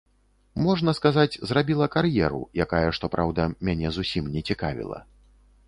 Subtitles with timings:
[0.67, 4.99] Можна сказаць, зрабіла кар'еру, якая, што праўда, мяне зусім не цікавіла.